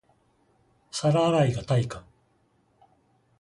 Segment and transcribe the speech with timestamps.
[0.89, 2.03] 皿洗いが対価